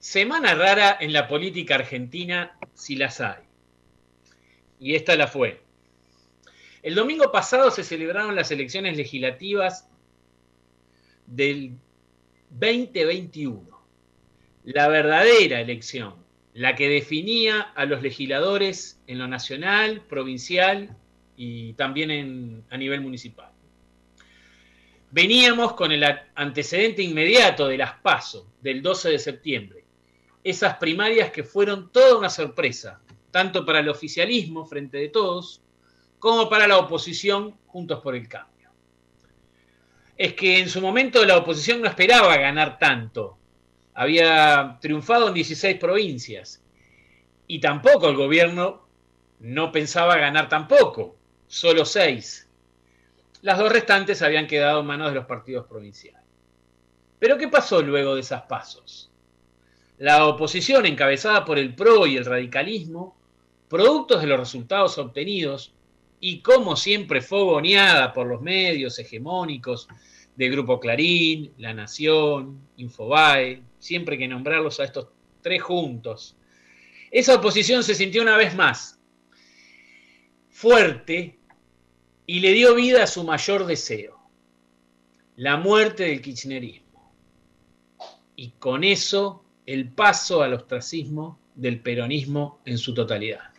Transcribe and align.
Semana 0.00 0.54
rara 0.54 0.96
en 0.98 1.12
la 1.12 1.28
política 1.28 1.74
argentina, 1.74 2.56
si 2.72 2.96
las 2.96 3.20
hay. 3.20 3.42
Y 4.80 4.94
esta 4.94 5.14
la 5.14 5.28
fue. 5.28 5.60
El 6.82 6.94
domingo 6.94 7.30
pasado 7.30 7.70
se 7.70 7.84
celebraron 7.84 8.34
las 8.34 8.50
elecciones 8.50 8.96
legislativas 8.96 9.86
del 11.26 11.72
2021. 12.48 13.78
La 14.64 14.88
verdadera 14.88 15.60
elección, 15.60 16.14
la 16.54 16.74
que 16.76 16.88
definía 16.88 17.60
a 17.60 17.84
los 17.84 18.00
legisladores 18.00 19.02
en 19.06 19.18
lo 19.18 19.28
nacional, 19.28 20.00
provincial 20.08 20.96
y 21.36 21.74
también 21.74 22.64
a 22.70 22.76
nivel 22.78 23.02
municipal. 23.02 23.50
Veníamos 25.10 25.74
con 25.74 25.92
el 25.92 26.04
antecedente 26.34 27.02
inmediato 27.02 27.68
de 27.68 27.76
las 27.76 27.94
PASO 27.94 28.50
del 28.62 28.80
12 28.80 29.10
de 29.10 29.18
septiembre, 29.18 29.79
esas 30.42 30.76
primarias 30.76 31.30
que 31.30 31.44
fueron 31.44 31.90
toda 31.90 32.16
una 32.18 32.30
sorpresa, 32.30 33.00
tanto 33.30 33.64
para 33.64 33.80
el 33.80 33.88
oficialismo 33.88 34.64
frente 34.66 34.98
de 34.98 35.08
todos, 35.08 35.62
como 36.18 36.48
para 36.48 36.66
la 36.66 36.78
oposición 36.78 37.56
juntos 37.66 38.00
por 38.00 38.14
el 38.14 38.28
cambio. 38.28 38.70
Es 40.16 40.34
que 40.34 40.58
en 40.58 40.68
su 40.68 40.80
momento 40.80 41.24
la 41.24 41.38
oposición 41.38 41.80
no 41.80 41.88
esperaba 41.88 42.36
ganar 42.36 42.78
tanto. 42.78 43.38
Había 43.94 44.78
triunfado 44.80 45.28
en 45.28 45.34
16 45.34 45.78
provincias 45.78 46.62
y 47.46 47.60
tampoco 47.60 48.08
el 48.08 48.16
gobierno 48.16 48.86
no 49.40 49.72
pensaba 49.72 50.16
ganar 50.16 50.48
tampoco, 50.48 51.16
solo 51.46 51.84
6. 51.84 52.48
Las 53.42 53.58
dos 53.58 53.72
restantes 53.72 54.20
habían 54.20 54.46
quedado 54.46 54.80
en 54.80 54.86
manos 54.86 55.08
de 55.08 55.14
los 55.14 55.24
partidos 55.24 55.66
provinciales. 55.66 56.20
Pero 57.18 57.38
¿qué 57.38 57.48
pasó 57.48 57.80
luego 57.80 58.14
de 58.14 58.20
esas 58.20 58.42
pasos? 58.42 59.09
La 60.00 60.26
oposición, 60.26 60.86
encabezada 60.86 61.44
por 61.44 61.58
el 61.58 61.74
PRO 61.74 62.06
y 62.06 62.16
el 62.16 62.24
radicalismo, 62.24 63.14
productos 63.68 64.22
de 64.22 64.28
los 64.28 64.40
resultados 64.40 64.96
obtenidos 64.96 65.74
y 66.20 66.40
como 66.40 66.74
siempre 66.74 67.20
fogoneada 67.20 68.14
por 68.14 68.26
los 68.26 68.40
medios 68.40 68.98
hegemónicos 68.98 69.88
del 70.36 70.52
Grupo 70.52 70.80
Clarín, 70.80 71.52
La 71.58 71.74
Nación, 71.74 72.62
Infobae, 72.78 73.60
siempre 73.78 74.16
que 74.16 74.26
nombrarlos 74.26 74.80
a 74.80 74.84
estos 74.84 75.08
tres 75.42 75.62
juntos, 75.62 76.34
esa 77.10 77.34
oposición 77.34 77.84
se 77.84 77.94
sintió 77.94 78.22
una 78.22 78.38
vez 78.38 78.54
más 78.54 78.98
fuerte 80.48 81.38
y 82.24 82.40
le 82.40 82.52
dio 82.52 82.74
vida 82.74 83.02
a 83.02 83.06
su 83.06 83.22
mayor 83.22 83.66
deseo, 83.66 84.18
la 85.36 85.58
muerte 85.58 86.04
del 86.04 86.22
kirchnerismo. 86.22 87.12
Y 88.34 88.52
con 88.52 88.82
eso 88.82 89.44
el 89.72 89.88
paso 89.88 90.42
al 90.42 90.54
ostracismo 90.54 91.38
del 91.54 91.80
peronismo 91.80 92.60
en 92.64 92.76
su 92.76 92.92
totalidad. 92.92 93.52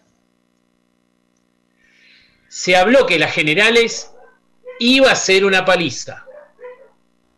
Se 2.49 2.75
habló 2.75 3.05
que 3.05 3.17
las 3.17 3.33
generales 3.33 4.11
iba 4.79 5.09
a 5.09 5.15
ser 5.15 5.45
una 5.45 5.63
paliza, 5.63 6.25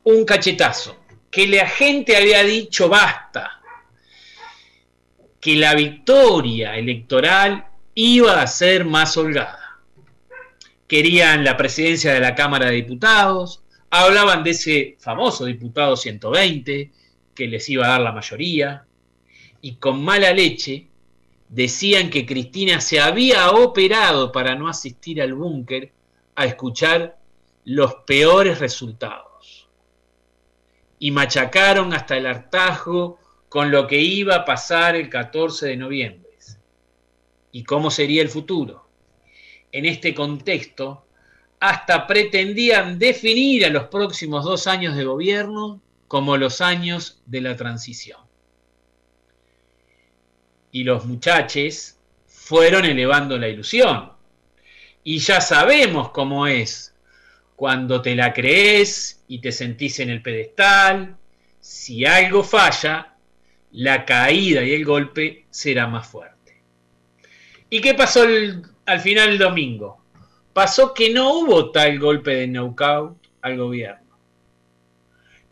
un 0.05 0.25
cachetazo, 0.25 1.05
que 1.30 1.45
la 1.47 1.67
gente 1.67 2.17
había 2.17 2.43
dicho 2.43 2.89
basta, 2.89 3.61
que 5.39 5.55
la 5.55 5.75
victoria 5.75 6.75
electoral 6.75 7.67
iba 7.93 8.41
a 8.41 8.47
ser 8.47 8.85
más 8.85 9.15
holgada. 9.17 9.81
Querían 10.87 11.43
la 11.43 11.58
presidencia 11.58 12.11
de 12.11 12.21
la 12.21 12.33
Cámara 12.33 12.67
de 12.67 12.77
Diputados, 12.77 13.63
hablaban 13.91 14.43
de 14.43 14.49
ese 14.49 14.97
famoso 14.99 15.45
diputado 15.45 15.95
120, 15.95 16.91
que 17.34 17.48
les 17.48 17.70
iba 17.70 17.86
a 17.86 17.89
dar 17.89 18.02
la 18.02 18.12
mayoría, 18.12 18.86
y 19.62 19.76
con 19.76 20.03
mala 20.03 20.34
leche 20.34 20.88
decían 21.50 22.09
que 22.09 22.26
Cristina 22.26 22.81
se 22.81 23.00
había 23.00 23.52
operado 23.52 24.31
para 24.31 24.56
no 24.56 24.67
asistir 24.67 25.22
al 25.22 25.34
búnker 25.34 25.92
a 26.36 26.45
escuchar 26.45 27.17
los 27.66 27.95
peores 28.05 28.60
resultados. 28.60 29.70
Y 30.99 31.11
machacaron 31.11 31.93
hasta 31.93 32.17
el 32.17 32.26
hartazgo 32.26 33.20
con 33.49 33.72
lo 33.72 33.88
que 33.88 33.99
iba 33.99 34.36
a 34.36 34.45
pasar 34.45 34.95
el 34.95 35.10
14 35.10 35.67
de 35.67 35.77
noviembre 35.77 36.23
y 37.54 37.64
cómo 37.64 37.89
sería 37.89 38.22
el 38.22 38.30
futuro. 38.30 38.89
En 39.72 39.86
este 39.86 40.14
contexto, 40.14 41.05
hasta 41.60 42.05
pretendían 42.05 42.99
definir 42.99 43.66
a 43.66 43.70
los 43.70 43.86
próximos 43.86 44.43
dos 44.43 44.67
años 44.67 44.98
de 44.98 45.05
gobierno 45.05 45.80
como 46.13 46.37
los 46.37 46.61
años 46.61 47.23
de 47.25 47.41
la 47.41 47.55
transición. 47.55 48.19
Y 50.71 50.83
los 50.83 51.07
muchachos 51.07 51.97
fueron 52.27 52.85
elevando 52.85 53.35
la 53.39 53.47
ilusión. 53.47 54.11
Y 55.03 55.17
ya 55.17 55.41
sabemos 55.41 56.11
cómo 56.11 56.45
es. 56.45 56.93
Cuando 57.55 57.99
te 58.03 58.13
la 58.13 58.31
crees 58.31 59.23
y 59.27 59.39
te 59.39 59.51
sentís 59.51 59.99
en 60.01 60.11
el 60.11 60.21
pedestal, 60.21 61.17
si 61.59 62.05
algo 62.05 62.43
falla, 62.43 63.15
la 63.71 64.05
caída 64.05 64.61
y 64.61 64.71
el 64.71 64.85
golpe 64.85 65.47
será 65.49 65.87
más 65.87 66.05
fuerte. 66.05 66.61
¿Y 67.71 67.81
qué 67.81 67.95
pasó 67.95 68.21
al 68.85 68.99
final 68.99 69.30
del 69.30 69.39
domingo? 69.39 69.99
Pasó 70.53 70.93
que 70.93 71.11
no 71.11 71.39
hubo 71.39 71.71
tal 71.71 71.97
golpe 71.97 72.35
de 72.35 72.47
knockout 72.47 73.17
al 73.41 73.57
gobierno 73.57 74.02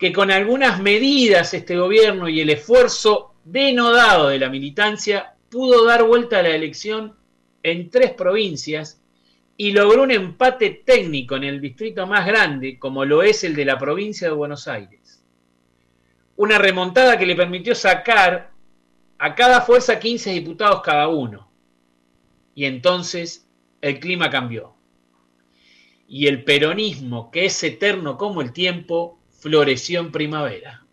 que 0.02 0.12
con 0.12 0.32
algunas 0.32 0.82
medidas 0.82 1.54
este 1.54 1.78
gobierno 1.78 2.28
y 2.28 2.42
el 2.42 2.50
esfuerzo 2.50 3.36
denodado 3.46 4.30
de 4.30 4.40
la 4.40 4.50
militancia 4.50 5.36
pudo 5.48 5.86
dar 5.86 6.04
vuelta 6.04 6.40
a 6.40 6.42
la 6.42 6.56
elección 6.56 7.16
en 7.62 7.92
tres 7.92 8.10
provincias 8.14 9.00
y 9.58 9.74
logró 9.74 10.02
un 10.02 10.10
empate 10.10 10.82
técnico 10.84 11.36
en 11.36 11.44
el 11.44 11.62
distrito 11.62 12.08
más 12.08 12.26
grande, 12.26 12.80
como 12.80 13.06
lo 13.06 13.22
es 13.22 13.44
el 13.44 13.56
de 13.56 13.64
la 13.64 13.78
provincia 13.78 14.28
de 14.28 14.34
Buenos 14.34 14.68
Aires. 14.68 15.24
Una 16.36 16.58
remontada 16.58 17.20
que 17.20 17.28
le 17.28 17.36
permitió 17.36 17.76
sacar 17.76 18.50
a 19.20 19.36
cada 19.36 19.62
fuerza 19.62 20.00
15 20.00 20.32
diputados 20.32 20.82
cada 20.82 21.10
uno. 21.10 21.48
Y 22.56 22.66
entonces 22.66 23.48
el 23.82 24.00
clima 24.00 24.32
cambió. 24.32 24.74
Y 26.08 26.26
el 26.26 26.44
peronismo, 26.44 27.30
que 27.30 27.46
es 27.46 27.64
eterno 27.64 28.18
como 28.18 28.42
el 28.42 28.52
tiempo, 28.52 29.21
floreció 29.42 30.00
en 30.00 30.12
primavera. 30.12 30.86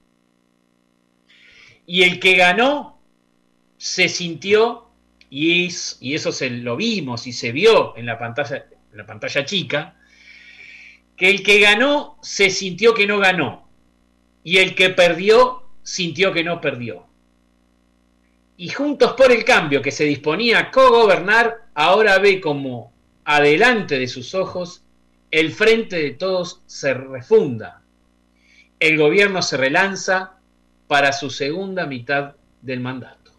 Y 1.86 2.02
el 2.02 2.18
que 2.18 2.34
ganó 2.34 3.00
se 3.76 4.08
sintió, 4.08 4.88
y, 5.30 5.68
y 6.00 6.14
eso 6.14 6.32
se 6.32 6.50
lo 6.50 6.76
vimos 6.76 7.26
y 7.26 7.32
se 7.32 7.52
vio 7.52 7.96
en 7.96 8.06
la 8.06 8.18
pantalla, 8.18 8.66
en 8.90 8.98
la 8.98 9.06
pantalla 9.06 9.44
chica, 9.44 9.96
que 11.16 11.30
el 11.30 11.42
que 11.42 11.60
ganó 11.60 12.18
se 12.22 12.50
sintió 12.50 12.94
que 12.94 13.06
no 13.06 13.18
ganó, 13.18 13.68
y 14.42 14.58
el 14.58 14.74
que 14.74 14.90
perdió 14.90 15.62
sintió 15.82 16.32
que 16.32 16.44
no 16.44 16.60
perdió. 16.60 17.06
Y 18.56 18.70
Juntos 18.70 19.12
por 19.12 19.30
el 19.30 19.44
Cambio, 19.44 19.82
que 19.82 19.92
se 19.92 20.04
disponía 20.04 20.58
a 20.58 20.70
co-gobernar, 20.70 21.68
ahora 21.74 22.18
ve 22.18 22.40
como 22.40 22.92
adelante 23.24 23.98
de 23.98 24.08
sus 24.08 24.34
ojos 24.34 24.82
el 25.30 25.52
frente 25.52 25.96
de 25.96 26.10
todos 26.12 26.62
se 26.66 26.94
refunda, 26.94 27.82
el 28.80 28.96
gobierno 28.96 29.42
se 29.42 29.56
relanza 29.56 30.38
para 30.86 31.12
su 31.12 31.30
segunda 31.30 31.86
mitad 31.86 32.34
del 32.62 32.80
mandato. 32.80 33.32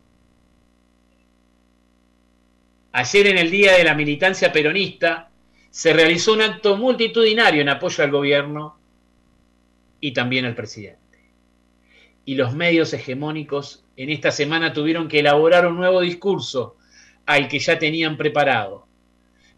Ayer 2.92 3.28
en 3.28 3.38
el 3.38 3.52
Día 3.52 3.74
de 3.78 3.84
la 3.84 3.96
Militancia 3.96 4.52
Peronista 4.52 5.30
se 5.70 5.94
realizó 5.94 6.34
un 6.34 6.42
acto 6.42 6.76
multitudinario 6.76 7.62
en 7.62 7.70
apoyo 7.70 8.04
al 8.04 8.12
gobierno 8.12 8.78
y 10.02 10.12
también 10.12 10.46
al 10.46 10.56
presidente. 10.56 11.00
Y 12.26 12.36
los 12.36 12.54
medios 12.54 12.94
hegemónicos 12.94 13.86
en 13.96 14.10
esta 14.10 14.32
semana 14.32 14.74
tuvieron 14.74 15.08
que 15.08 15.20
elaborar 15.20 15.68
un 15.68 15.78
nuevo 15.78 16.02
discurso 16.02 16.78
al 17.26 17.48
que 17.48 17.60
ya 17.60 17.78
tenían 17.78 18.18
preparado. 18.18 18.88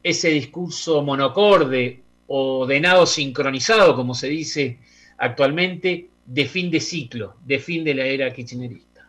Ese 0.03 0.29
discurso 0.29 1.01
monocorde 1.01 2.01
o 2.27 2.65
de 2.65 2.79
nado 2.79 3.05
sincronizado, 3.05 3.95
como 3.95 4.13
se 4.13 4.27
dice 4.27 4.79
actualmente 5.21 6.09
de 6.25 6.45
fin 6.45 6.71
de 6.71 6.79
ciclo, 6.79 7.35
de 7.45 7.59
fin 7.59 7.83
de 7.83 7.93
la 7.93 8.05
era 8.05 8.33
kirchnerista. 8.33 9.07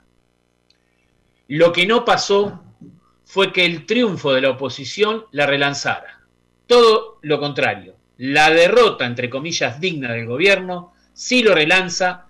Lo 1.49 1.73
que 1.73 1.87
no 1.87 2.05
pasó 2.05 2.63
fue 3.25 3.51
que 3.51 3.65
el 3.65 3.87
triunfo 3.87 4.33
de 4.35 4.43
la 4.43 4.51
oposición 4.51 5.25
la 5.33 5.47
relanzara. 5.47 6.21
Todo 6.67 7.19
lo 7.23 7.41
contrario, 7.41 7.97
la 8.19 8.51
derrota, 8.51 9.07
entre 9.07 9.31
comillas, 9.31 9.81
digna 9.81 10.13
del 10.13 10.27
gobierno, 10.27 10.93
sí 11.15 11.43
lo 11.43 11.55
relanza 11.55 12.27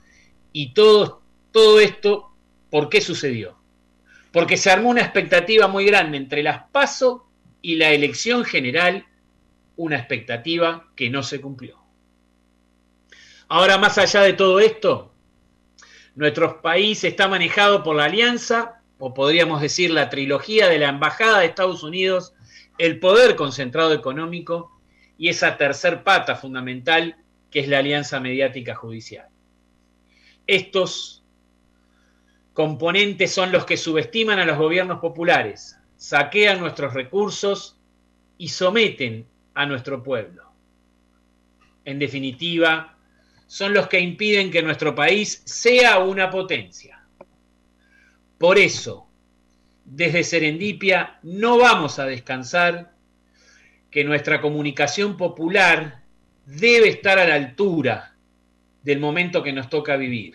y 0.52 0.74
todo, 0.74 1.22
todo 1.50 1.80
esto, 1.80 2.30
¿por 2.70 2.88
qué 2.88 3.00
sucedió? 3.00 3.58
Porque 4.30 4.56
se 4.56 4.70
armó 4.70 4.90
una 4.90 5.02
expectativa 5.02 5.66
muy 5.66 5.84
grande 5.86 6.18
entre 6.18 6.44
las 6.44 6.64
PASO 6.70 7.26
y 7.60 7.76
la 7.76 7.90
elección 7.90 8.44
general, 8.44 9.06
una 9.76 9.96
expectativa 9.96 10.88
que 10.94 11.10
no 11.10 11.24
se 11.24 11.40
cumplió. 11.40 11.81
Ahora, 13.54 13.76
más 13.76 13.98
allá 13.98 14.22
de 14.22 14.32
todo 14.32 14.60
esto, 14.60 15.12
Nuestro 16.14 16.62
país 16.62 17.04
está 17.04 17.28
manejado 17.28 17.82
por 17.82 17.96
la 17.96 18.04
alianza, 18.04 18.82
o 18.98 19.12
podríamos 19.12 19.60
decir 19.60 19.90
la 19.90 20.08
trilogía 20.08 20.68
de 20.68 20.78
la 20.78 20.88
Embajada 20.88 21.40
de 21.40 21.46
Estados 21.46 21.82
Unidos, 21.82 22.34
el 22.78 22.98
poder 22.98 23.36
concentrado 23.36 23.92
económico 23.92 24.78
y 25.18 25.28
esa 25.28 25.56
tercer 25.56 26.02
pata 26.02 26.34
fundamental 26.34 27.16
que 27.50 27.60
es 27.60 27.68
la 27.68 27.78
alianza 27.78 28.20
mediática 28.20 28.74
judicial. 28.74 29.28
Estos 30.46 31.22
componentes 32.54 33.32
son 33.32 33.52
los 33.52 33.66
que 33.66 33.76
subestiman 33.76 34.38
a 34.38 34.46
los 34.46 34.58
gobiernos 34.58 35.00
populares, 35.00 35.78
saquean 35.96 36.60
nuestros 36.60 36.94
recursos 36.94 37.78
y 38.38 38.48
someten 38.48 39.26
a 39.54 39.66
nuestro 39.66 40.02
pueblo. 40.02 40.52
En 41.84 41.98
definitiva, 41.98 42.98
son 43.52 43.74
los 43.74 43.86
que 43.86 44.00
impiden 44.00 44.50
que 44.50 44.62
nuestro 44.62 44.94
país 44.94 45.42
sea 45.44 45.98
una 45.98 46.30
potencia. 46.30 47.04
Por 48.38 48.56
eso, 48.56 49.06
desde 49.84 50.24
Serendipia 50.24 51.18
no 51.22 51.58
vamos 51.58 51.98
a 51.98 52.06
descansar 52.06 52.94
que 53.90 54.04
nuestra 54.04 54.40
comunicación 54.40 55.18
popular 55.18 56.02
debe 56.46 56.88
estar 56.88 57.18
a 57.18 57.28
la 57.28 57.34
altura 57.34 58.16
del 58.84 59.00
momento 59.00 59.42
que 59.42 59.52
nos 59.52 59.68
toca 59.68 59.96
vivir. 59.96 60.34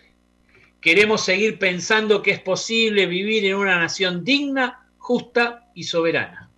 Queremos 0.80 1.26
seguir 1.26 1.58
pensando 1.58 2.22
que 2.22 2.30
es 2.30 2.40
posible 2.40 3.08
vivir 3.08 3.46
en 3.46 3.56
una 3.56 3.80
nación 3.80 4.24
digna, 4.24 4.92
justa 5.00 5.72
y 5.74 5.86
soberana. 5.86 6.52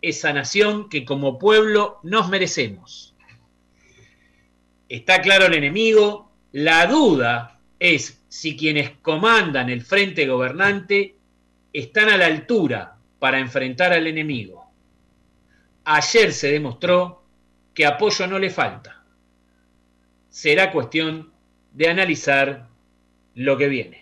Esa 0.00 0.32
nación 0.32 0.88
que 0.88 1.04
como 1.04 1.38
pueblo 1.38 2.00
nos 2.02 2.28
merecemos. 2.28 3.11
Está 4.92 5.22
claro 5.22 5.46
el 5.46 5.54
enemigo, 5.54 6.30
la 6.52 6.84
duda 6.84 7.58
es 7.78 8.22
si 8.28 8.58
quienes 8.58 8.90
comandan 9.00 9.70
el 9.70 9.80
frente 9.80 10.26
gobernante 10.26 11.16
están 11.72 12.10
a 12.10 12.18
la 12.18 12.26
altura 12.26 12.98
para 13.18 13.38
enfrentar 13.38 13.94
al 13.94 14.06
enemigo. 14.06 14.70
Ayer 15.84 16.30
se 16.34 16.52
demostró 16.52 17.24
que 17.72 17.86
apoyo 17.86 18.26
no 18.26 18.38
le 18.38 18.50
falta. 18.50 19.02
Será 20.28 20.70
cuestión 20.70 21.32
de 21.72 21.88
analizar 21.88 22.68
lo 23.34 23.56
que 23.56 23.68
viene. 23.68 24.01